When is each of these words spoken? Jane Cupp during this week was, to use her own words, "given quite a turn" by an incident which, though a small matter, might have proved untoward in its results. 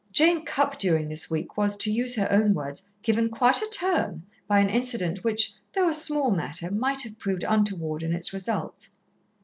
Jane 0.11 0.45
Cupp 0.45 0.79
during 0.79 1.09
this 1.09 1.29
week 1.29 1.55
was, 1.57 1.77
to 1.77 1.91
use 1.91 2.15
her 2.15 2.27
own 2.31 2.55
words, 2.55 2.81
"given 3.03 3.29
quite 3.29 3.61
a 3.61 3.69
turn" 3.71 4.23
by 4.47 4.57
an 4.59 4.67
incident 4.67 5.23
which, 5.23 5.53
though 5.73 5.87
a 5.87 5.93
small 5.93 6.31
matter, 6.31 6.71
might 6.71 7.03
have 7.03 7.19
proved 7.19 7.43
untoward 7.47 8.01
in 8.01 8.11
its 8.11 8.33
results. 8.33 8.89